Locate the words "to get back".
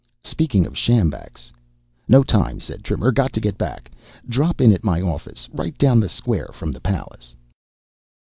3.33-3.91